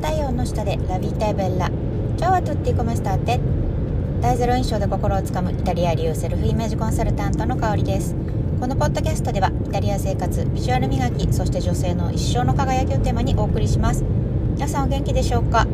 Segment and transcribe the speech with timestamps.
[0.00, 1.68] 太陽の下でラビタベラ。
[2.16, 3.40] チャワトッティコマスターテ
[4.20, 8.14] 大ゼロ印象で心をつかむイタリア流セルフイメージコンサルタントの香りです。
[8.60, 14.04] このポッドキャストではイタリア生活ビジュアル磨きそして女性の一生の輝きをテーマにお送りします。
[14.54, 15.66] 皆さんお元気でしょうか？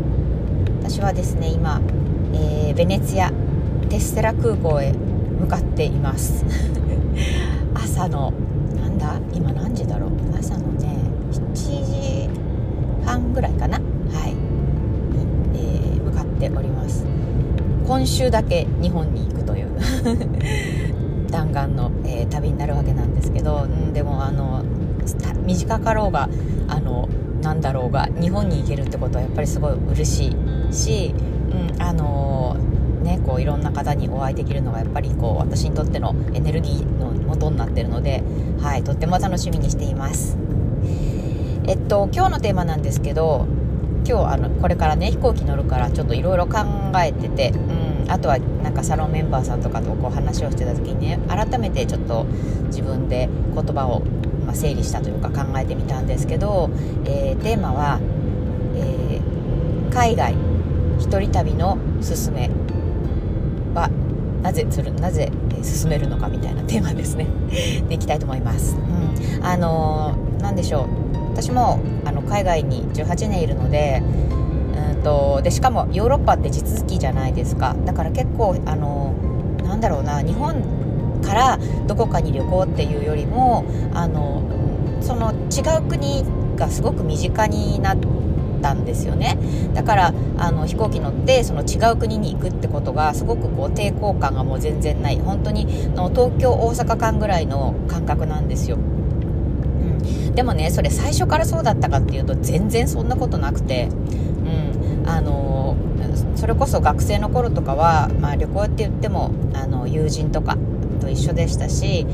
[0.80, 1.80] 私はですね今、
[2.32, 3.30] えー、ベネツィア
[3.88, 6.44] テステラ空港へ向かっています。
[7.74, 8.32] 朝の
[8.74, 9.20] なんだ？
[9.34, 10.10] 今何時だろう？
[10.38, 10.96] 朝のね
[11.30, 12.28] 7時
[13.04, 13.78] 半ぐらいかな、
[16.50, 17.04] ております
[17.86, 19.68] 今週だけ日本に行くという
[21.30, 24.62] 弾丸の、えー、旅になるわけなんですけど、うん、でもあの
[25.44, 26.28] 短かろうが
[26.68, 27.08] あの
[27.42, 30.36] なんだろうが日本に行けるってことはやっぱりすごい嬉し
[30.70, 31.14] いし、
[31.74, 32.56] うん、あの
[33.04, 38.22] ね、こういろんな方にお会いできるのがやっぱりこう私にとってのエネルギーの元になってるので、
[38.62, 40.38] はい、とっても楽しみにしています。
[41.66, 43.46] えっと今日のテーマなんですけど
[44.06, 46.58] 今日あのこれからね飛行機乗るからちょっといろいろ考
[47.02, 52.24] えてて、うん、あとはなんかサロンメンバーさんとかとこう話をしてた時にね改めてちょっと
[52.66, 54.00] 自分で言葉を、
[54.44, 56.70] まあ、整理したというか考えてみたんですけど、
[57.06, 57.98] えー、テーマは、
[58.76, 60.34] えー、海外
[60.98, 62.50] 一人旅のすすめ
[63.74, 63.88] は
[64.42, 65.32] なぜするなぜ
[65.62, 67.26] 進めるのかみたいなテーマですね。
[67.88, 71.03] でいきたいと思います、うん、あの何でしょう。
[71.34, 74.02] 私もあの海外に18年いるので
[74.94, 77.74] うんとでしかもヨーロッパって地続きじゃないですか。
[77.84, 79.12] だから結構あの
[79.64, 80.62] なんだろうな日本
[81.22, 84.42] からどこかに旅行っていうよりもあの
[85.00, 86.24] その違う国
[86.56, 87.98] がすごく身近になっ
[88.62, 89.36] たんですよね。
[89.74, 95.18] だからあの飛行機乗ってその違う国に行くってことがすごくこう抵抗感がもう全然ない。
[95.18, 98.78] 本当にの東京大阪間ぐらいの感覚なんですよ、
[100.34, 103.88] でもねそれ最初からそうだったかっていうと全然そんなことなくて。
[103.88, 104.74] うん。
[105.06, 105.76] あの
[106.36, 110.56] それこそ学生の頃とかは、まあ、旅行って言ってもあの友人とか
[111.00, 112.06] と一緒でしたし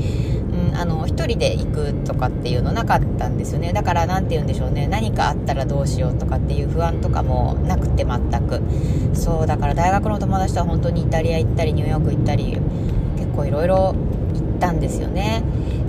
[0.51, 3.71] うん、あの1人で行くとかっていうのなかったんですよね。
[3.73, 4.87] だから何て言うんでしょうね。
[4.87, 8.61] 何かあったらどうしようとかっていう不安とかもなくて全く。
[9.13, 12.57] そうだから大学の友達とは本当にイタリア行ったりニューヨーク行ったり
[13.17, 13.95] 結構いろいろ
[14.33, 15.41] 行ったんですよね。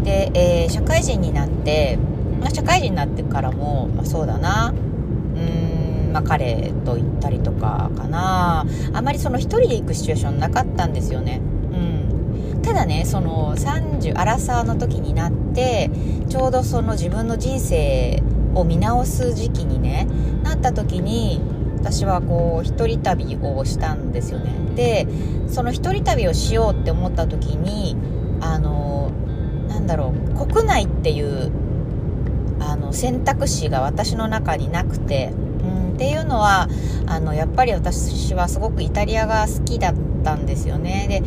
[0.03, 1.99] で、えー、社会人になって、
[2.41, 4.73] まあ、社会人になってからも、まあ、そうだな。
[4.73, 8.67] うんまあ、彼と行ったりとかかな。
[8.93, 11.41] あまりその1人で行くシチュエーションなかったんですよね。
[11.73, 12.63] うん。
[12.63, 15.91] ただねその30アラサーの時になって
[16.29, 18.23] ちょうどその自分の人生
[18.55, 20.07] を見直す時期にね
[20.43, 21.41] なった時に
[21.79, 24.53] 私はこう一人旅をしたんですよね。
[24.77, 25.07] で
[25.49, 27.97] その一人旅をしようって思った時に
[28.41, 29.11] あの
[29.83, 31.51] なんだろう国内っていう
[32.61, 36.69] あの選択肢が私の中になくて、うん、っていうのは
[37.07, 41.07] あのやっぱり私はすごくイタリアが好きだったんですよね。
[41.09, 41.23] で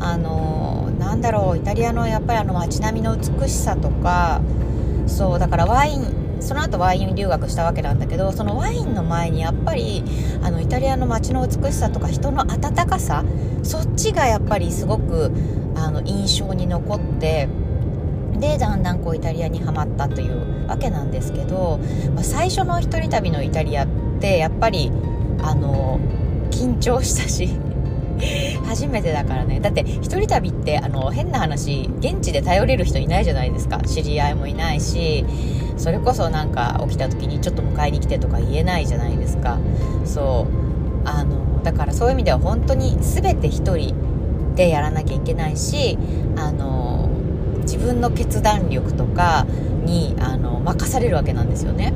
[0.00, 4.40] あのなんだろうイタリアのやっぱりあの街並みの美しさとか
[5.06, 10.02] そうだからワインその後ワイン留学したわけなんだけどそのワインの前にやっぱり
[10.42, 13.22] あのイタリアの街の美しさとか人の温かさ
[13.62, 15.30] そっちがやっぱりすごく
[15.74, 17.48] あの印象に残って
[18.40, 21.78] でだんだんこうイタリアにはまったというわけなんですけど、
[22.14, 23.88] まあ、最初の一人旅のイタリアっ
[24.20, 24.90] てやっぱり
[25.40, 25.98] あの
[26.50, 27.48] 緊張したし
[28.66, 29.60] 初めてだからね。
[29.60, 33.78] だって一人旅ってあの変な話現地で頼れる人いないじゃないですか。
[33.78, 35.24] 知り合いもいないし
[35.76, 39.58] それこそなんか起きた時にちょっと迎えに来てとか言えないじゃないですか。
[40.04, 40.46] そ
[41.04, 41.08] う。
[41.08, 43.94] あのだからそういう意味では本当に全て一人
[44.54, 45.96] でやらなきゃいけないし
[46.36, 46.87] あの
[47.78, 49.46] 自分の決断力とか
[49.84, 51.94] にあの任されるわけなんですよね。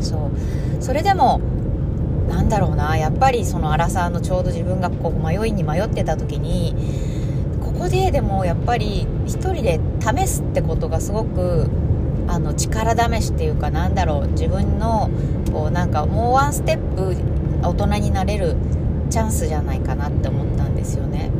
[0.00, 0.82] そう。
[0.82, 1.40] それでも
[2.28, 6.74] なんだろうなやっぱりそのアラサーのちょうど自分がこう迷いに迷ってた時に
[7.60, 11.68] ここででもやっぱり1人で試すってことがすごく
[12.28, 15.10] あの力試しっていうかなんだろう自分の
[15.52, 17.16] こうなんかもうワンステップ
[17.62, 18.56] 大人になれる
[19.10, 21.30] チャンスじゃないかなって思ったんですよね。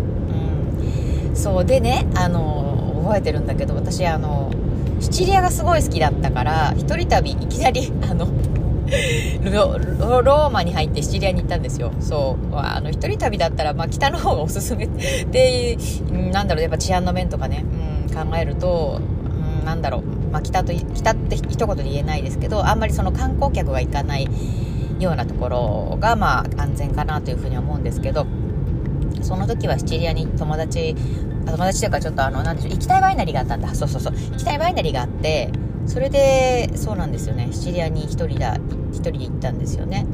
[1.28, 1.64] うん、そう。
[1.64, 2.67] でねあの
[3.08, 4.52] 覚えてるんだけど私あの
[5.00, 8.26] シチリアがすごい好きだったから一人旅いきなり あの
[10.22, 11.92] ローマに入ってシチリアに行ったんですよ。
[12.00, 14.86] そうあの一人旅だったら、まあ、北の方がおすすめ。
[15.30, 15.76] で
[16.32, 17.64] なんだろうやっぱ治安の面とかね、
[18.08, 19.00] うん、考えると、
[19.60, 20.02] うん、なんだろう、
[20.32, 24.28] まあ、北と北って一言で言えないですけどあんまりその観光客が行かない
[24.98, 28.26] ようなところが、まあ、安全かなというふうに思うんですけど
[29.22, 30.96] その時はシチリアに友達
[31.50, 33.74] 友達というかちょっとあのなんでしょう行きたいワイナリーがあったんだ。
[33.74, 34.14] そうそうそう。
[34.14, 35.50] 行きたいワイナリーがあって
[35.86, 37.48] それでそうなんですよね。
[37.52, 40.06] シチリアに1人だ1一人で行ったんですよね。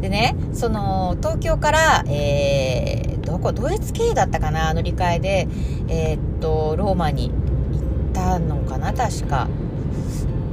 [0.00, 3.52] でねその東京からえー、どこ？
[3.52, 4.72] ドイツ系だったかな？
[4.74, 5.48] 乗り換えで
[5.88, 8.92] えー、っとローマに行ったのかな？
[8.92, 9.48] 確か。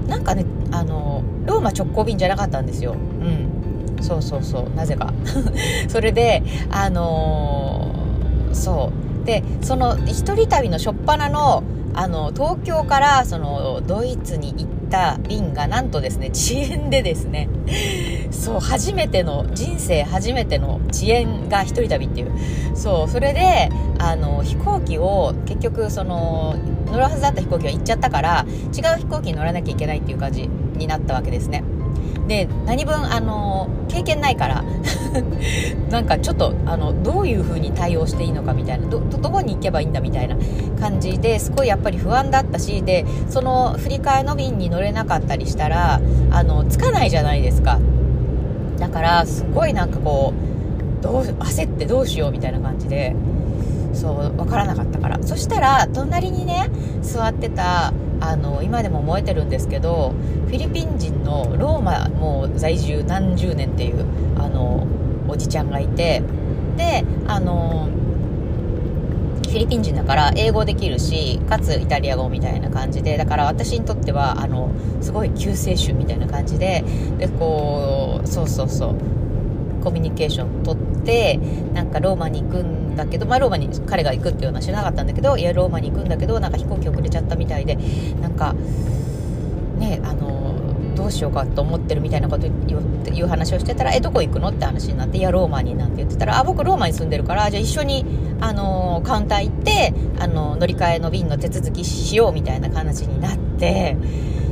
[0.07, 2.94] なんかねあのローマ直行便じゃなかったんですよ。
[2.94, 3.98] うん。
[4.01, 4.69] そうそうそう。
[4.75, 5.13] なぜか。
[5.88, 9.09] それであのー、そう。
[9.25, 11.63] でその一人旅の初っ端の
[11.94, 17.50] あの東京からそのドイツに行った便がなんとですね遅延でですね
[18.31, 22.31] そう初めての人生初めての遅延が一人旅っていう。
[22.75, 26.56] そうそれであの飛行機を結局その
[26.86, 31.63] 乗るはずだった飛行機は行っちゃったから違う飛行機に乗らなきゃいけないっていう感じになったわけですね。
[32.27, 34.63] で何分あの経験ないから
[35.89, 40.36] なんかちょっとあのどういう風に対応していいのかみたいなどどこに行けばいいんだみたいな
[40.80, 46.00] 感じですごいやっぱり不安だったしでその振り替えの便に乗れなかったりしたら
[46.30, 47.80] あのつかないじゃないですか。
[48.77, 50.33] だからすごいなんかこ
[51.00, 53.15] うどう焦ってどうしようみたいな感じで
[53.94, 55.19] そう分からなかったから。
[55.21, 56.69] そしたら隣にね
[57.01, 60.13] 座ってたあの今でも燃えてるんですけど
[60.47, 64.06] フィリピン人のローマもう在住何十年っていう
[64.38, 64.88] あの
[65.27, 66.21] おじちゃんがいて
[66.77, 67.88] であの
[69.47, 74.69] フィリピン人だから英語できるしかつイタリア語みたいな感じでだから私にとってはあの
[75.01, 76.83] すごい救世主みたいな感じで
[77.18, 79.19] でこうそうそうそう。
[79.80, 81.40] コミュニケーション取って
[81.74, 87.78] なんかローマに行くんだけど、まあ、ローマに彼が行くっていうのは知らなかったんだけどいやローマに行くんだけどなんか飛行機遅れちゃったみたいで
[88.22, 88.54] なんか
[89.78, 98.06] ねあのどうしようかと思ってるみたいなこという話をしてたら「えどこ行くの?」って話になって「いやローマに」なんて言ってたら「あ僕ローマに住んでるからじゃあ一緒に
[98.42, 103.98] あのカウンター行ってあの乗り換えの便の手続きしよう」みたいな話になって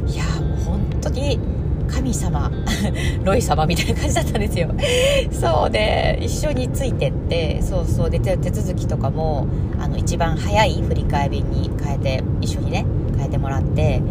[0.07, 1.56] いやもう本当に。
[1.87, 2.51] 神様
[3.23, 4.69] ロイ様みたいな感じだったんですよ。
[5.31, 8.09] そうで一緒についてってそうそう。
[8.09, 9.47] で手続きとかも
[9.79, 12.85] あの一番早い振り替え便に変えて一緒にね
[13.17, 14.01] 変えてもらって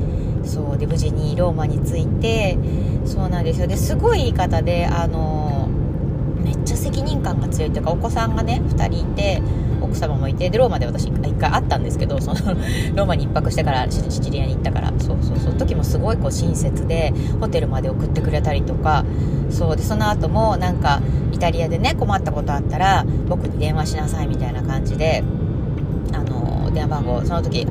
[0.45, 0.79] そう。
[0.79, 2.59] で無事にローマに着いて
[3.05, 3.67] そうなんですよ。
[3.67, 5.69] ですごい言い方であの
[6.43, 9.43] めっちゃ責任感が強いというかお子さんがね2人いて
[9.81, 12.55] 奥様もいてでローマで私1回会ったんですけどその
[12.95, 14.93] ローマに1泊してからシチリアに行ったから。
[14.99, 19.05] そうそうその時もすごいこう親切でホテルまで送ってくれたりとか。
[19.51, 19.77] そう。
[19.77, 21.01] でその後もなんか
[21.33, 25.23] イタリアでね困ったことあったら僕に電話しなさいみたいな感じで
[26.13, 27.67] あの電話番号その時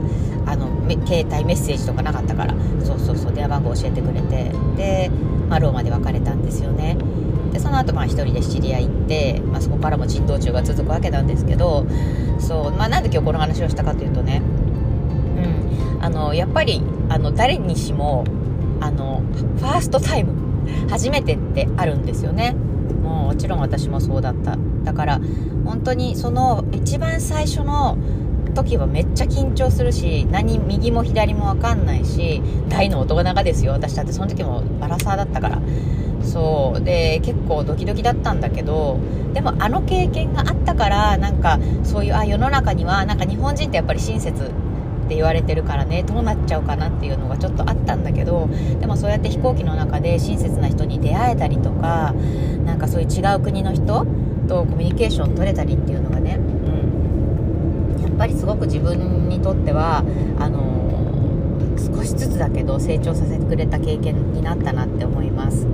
[0.45, 0.67] あの
[1.05, 2.55] 携帯メッセージとかなかったから。
[2.83, 3.33] そうそうそう。
[3.33, 4.51] 電話番号教えてくれて。
[4.77, 5.11] で、
[5.49, 6.97] まあ、ローマで別れたんですよね。
[7.55, 11.87] でその後まあ1人でシチリア行って、まあ、そこからも珍道中が続くわけなんですけど
[12.37, 14.41] そう、まあ、なんで今日この話をしたかというとね、
[15.95, 18.25] うん、あのやっぱりあの誰にしも
[18.81, 19.23] あの
[19.57, 20.33] ファーストタイム
[20.89, 22.55] 初めてってあるんですよね。
[23.03, 24.57] もうもちろん私もそうだった。
[24.83, 25.21] だから
[25.63, 27.97] 本当にその一番最初の
[28.53, 34.11] 時はめっちゃ緊張するし何右も左も分かんないし大の大人がですよ私だって。
[34.11, 35.61] その時もバラサーだったから。
[36.25, 38.99] そうで結構ドキドキだったんだけど
[39.33, 44.51] でもあの経験があったからなんかそういうあ世の中にはなんか日本人ってやっぱり親切
[45.05, 52.13] って言われてるからねどうなっちゃうかなっていうのがちょっとあったんだけどでもそうやって飛行機の中で親切な人に出会えたりとか
[52.65, 54.05] なんかそういう違う国の人
[54.47, 60.03] とコミュニケーション取れたりっていうのがね、うん、やっぱりすごく自分にとっては
[60.39, 60.75] あの
[61.77, 65.67] 少しずつだけど成長させてくれた経験になったなって思います。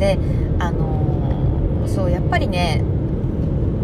[0.00, 0.18] で
[0.58, 2.82] あのー、そうやっぱりね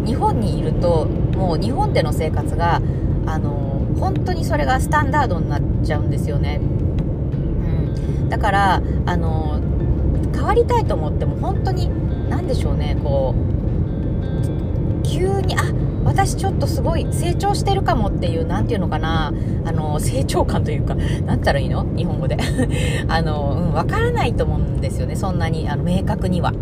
[0.04, 1.06] 日本にいると
[1.36, 2.80] もう日本での生活が
[3.26, 11.90] あのー、本当にそれがスタンダードになっちゃうんですよね、うん、だからあのー、変わりたいと思っても本当に
[12.30, 15.62] 何でしょうねこう急にあ
[16.06, 19.32] 私ちょっとすごい成長してるかもっていう何て言うのかな。
[19.64, 21.84] あの成長感というか何ったらいいの？
[21.96, 22.36] 日本語で。
[23.08, 25.16] あの、うん、分からないと思うんですよね。
[25.16, 26.52] そんなにあの明確には。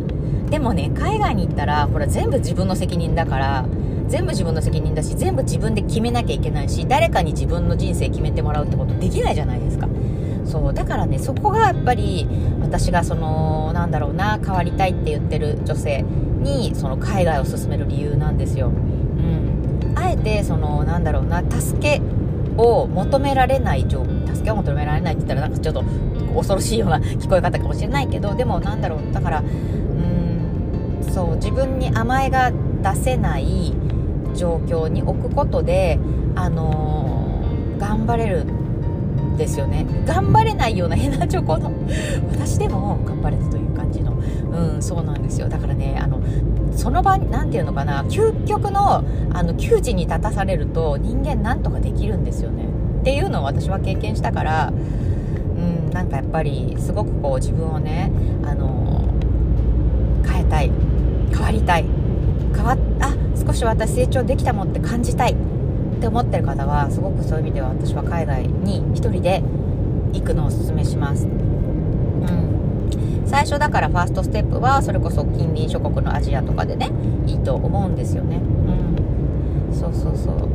[0.51, 3.67] でもね海外に行ったらほら全部自分の責任だから
[4.09, 9.89] 全部自分の責任だし全部自分で決めなきゃいけないし誰かに自分の人生決めてもらうってことできないじゃないですか。
[10.45, 12.29] そうだからねそこがやっぱり
[12.61, 16.05] 私がそのなんだろうな変わりたいって言ってる女性
[16.43, 18.71] にその海外を進める理由なんですよ、
[20.15, 22.01] えてそのなんだろうな助け
[22.57, 23.99] を求められない助
[24.45, 25.85] けを求められないって言ったらなんかちょっと
[26.35, 32.53] 恐ろしいような聞こえ方かもしれないけどでもなんだろうだからうんそう自分に甘えが
[32.83, 33.75] 出せない
[34.35, 35.99] 状況に置くことで
[36.35, 39.87] あのー、頑張れるんですよね。
[40.07, 41.73] 頑張れないようなヘナチョコの
[42.31, 44.13] 私でも頑張れたという感じの
[44.53, 45.49] うんそうなんですよ。
[45.49, 46.21] だからねあの
[46.77, 52.65] その場何て言うのかな究極のあの窮地に立たされると人間なんとかできるんですよね。
[53.01, 54.73] っていうのを私は経験したから
[55.57, 58.11] うんなんかやっぱりすごくこう自分をね
[58.45, 59.09] あの
[60.27, 60.71] 変えたい。
[61.33, 61.85] 変わりたい。
[62.55, 63.15] 変わあ
[63.47, 65.33] 少し私成長できたもんって感じたい。
[65.33, 65.37] っ
[66.01, 69.43] て思ってる方はすごくそういう意味では私は海外に1人で
[70.13, 71.25] 行くのをおすすめします。
[71.25, 72.74] うん。
[73.27, 76.91] 最初だからファーストステップはそれこそ近隣諸国のアジアとかでね
[77.27, 78.37] いいと思うんですよね。
[78.37, 80.49] うん、そうそうそう。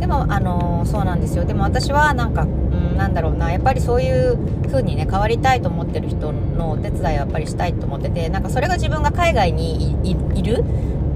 [0.00, 1.44] でもあの、そうなんですよ。
[1.44, 3.50] でも私はなんか、うん、なんだろうな。
[3.50, 10.64] やっぱりそういう風にね変わりたいと思ってる人のお手伝いはやっぱりしたいと思っててなんかそれが自分が海外にいる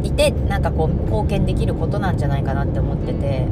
[0.02, 3.46] いてなんかこう貢献できることなんじゃないかなって思ってて。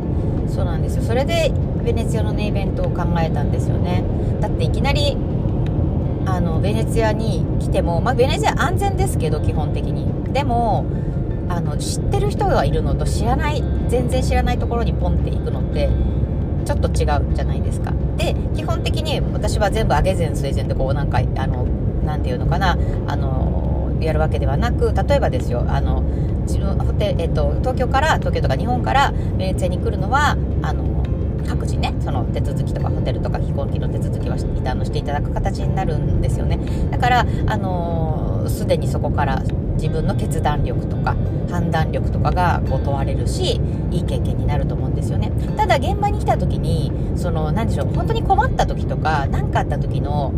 [0.48, 1.02] そうなんですよ。
[1.02, 1.52] それで
[1.84, 4.04] ベネツィアのねイベントを考えたんですよね。
[4.40, 5.16] だっていきなり
[6.26, 10.06] あのベネツィアに来ても、まあ、ベネツィア安全ですけど基本的に。
[10.32, 10.84] でも
[11.48, 15.88] あの知ってる人がいるのと知らない全然知らないところにポンって行くのって
[16.64, 17.92] ちょっと違うじゃないですか。
[18.16, 21.64] で基本的に私は全部上げ膳据え膳でこうなんかあの
[22.04, 26.02] なていうのかなあのやるわけではなく例えばですよあの
[26.42, 31.02] 自分ホテ、えっと、東京から東京とか日本からベネツィアに来るのはあの
[31.46, 36.58] 各自ねその手続きとかホテルとか飛行機の手続きはあのしていただく形になるんですよね。
[36.90, 39.42] だからあのすでにそこから
[39.74, 41.16] 自分の決断力とか
[41.50, 45.30] 判断力とかがこう問われるしいい経験になると思うんですよね。
[45.56, 50.32] ただ現場に来た時にその何でしょう本当に困った時とか何かあった時の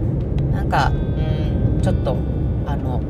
[0.52, 2.16] なんかうんちょっと
[2.66, 3.00] あの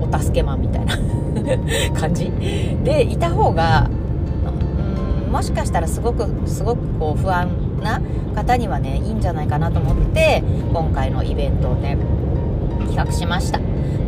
[0.00, 0.96] お助けマンみたいな
[1.98, 2.30] 感じ
[2.84, 3.90] でいた方が
[5.36, 8.00] もしかしたらすごくすごくこう不安な
[8.34, 11.98] 方にはねいいんじゃないかなと思って今回のイベントをね
[12.86, 13.60] 企画しました。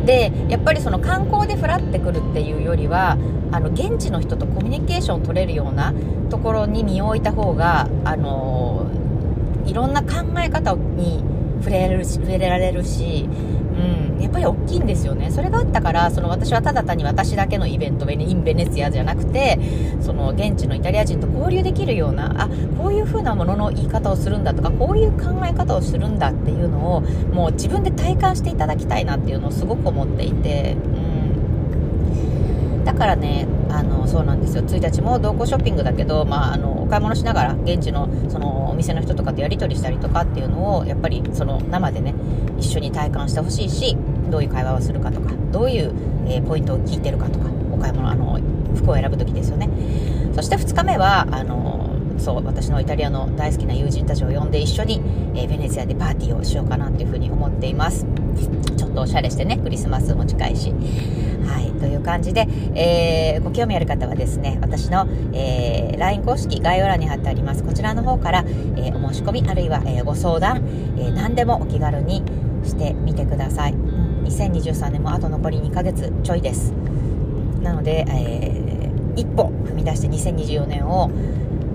[0.07, 3.19] でやっぱりその観光でふらってくるっていうよりは
[3.53, 5.93] あの現地の人とコミュニケーションを取れるような
[6.31, 8.87] ところに身を置いた方があの
[9.67, 11.23] いろんな考え方に
[11.59, 13.29] 触れるし触れられるし
[13.79, 15.31] うん、やっぱり大きいんですよね。
[15.31, 19.59] それがあったから、その私はただ単に私だけのイベント、インベネツィアじゃなくて、
[20.01, 27.01] その現地のイタリア人と交流できるような、あ、こういう風なものの言い方をするんだとか、こういう考え方をするんだっていうのを、
[27.33, 30.79] もう自分で体感していただきたいなっていうのをすごく思っていて、う
[32.81, 32.85] ん。
[32.85, 34.63] だからね、あの、そうなんですよ。
[34.63, 42.15] 1日も同行ショッピングだけど、まあ、あの、お買い物しながら、現地の、その、お店の人とかとやり取りしたりとかっていうのを、やっぱり、その、生でね、
[42.59, 43.97] 一緒に体感してほしいし
[44.31, 45.93] どういう会話をするかとかどういう、
[46.27, 48.39] えー、ポイントを聞いてるかとかお買い物あの
[48.77, 49.69] 服を選ぶ時ですよね。
[50.35, 55.01] そして2日目はあのそう私のイタリアの大好きな友人たちを呼んで一緒に、
[55.35, 58.07] えー、ベネツィアでパーティーをしようかなというふうに思っています。
[58.77, 60.73] ちょっとおしゃれしてねクリスマスも近いし。
[61.47, 67.63] はいという感じで、えー、ご興味ある方はですね私の、えー、LINE 公式概要欄に貼ってあります。
[67.63, 68.45] こちらの方から、
[68.77, 70.63] えお申し込みあるいは、えご相談、
[70.99, 72.23] え何でもお気軽に
[72.69, 76.73] してみてください、2023年もあと残り2ヶ月ちょいです。
[77.63, 81.11] なので、えー、一歩踏み出して2024年を、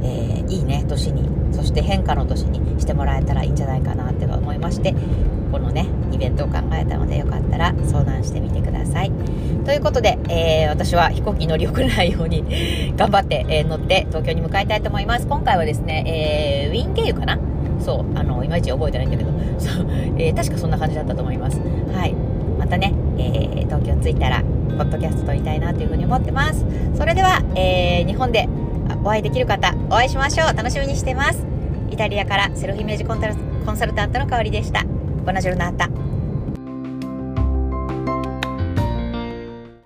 [0.02, 4.96] えー、いいね年にそして変化の年にしてもらえたらいいんじゃないかなって思いまして
[5.52, 9.12] このねイベントを考えたのでよかったら相談してみてください。
[9.66, 12.44] ということで、えー、私は飛行機乗り遅れないように
[12.98, 15.28] 頑張って、えー、乗って東京に向かいたいと思います。
[15.28, 17.40] 今回はですね、えー、ウィーン経由かな
[17.84, 19.32] そうあのいまいち覚えてないんだけど。
[19.60, 19.88] そう、
[20.18, 21.60] えー、確かそんな感じだったと思います。
[21.94, 22.16] はい。
[22.58, 24.42] またね、えー、東京着いたら
[24.78, 26.66] ポッドキャスト撮りたいなというふうに思ってます。
[26.96, 28.48] それでは、えー、日本で
[29.04, 30.58] お会いできる方お会いしましょう。
[30.58, 31.46] 楽しみにしてます。
[31.92, 33.20] イタリアからセルフイメージコン
[33.78, 34.84] サルタントの香りでした。
[35.26, 35.90] ボナジョルナータ。